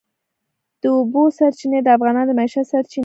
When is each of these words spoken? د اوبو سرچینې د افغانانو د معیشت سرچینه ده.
د 0.81 0.83
اوبو 0.97 1.21
سرچینې 1.37 1.79
د 1.83 1.87
افغانانو 1.97 2.29
د 2.29 2.35
معیشت 2.39 2.65
سرچینه 2.71 2.97
ده. 2.97 2.99